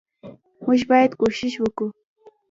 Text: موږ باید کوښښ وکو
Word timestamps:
موږ 0.65 0.79
باید 0.89 1.11
کوښښ 1.19 1.53
وکو 1.61 1.85